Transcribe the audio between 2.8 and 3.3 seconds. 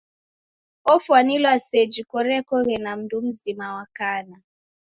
na mndu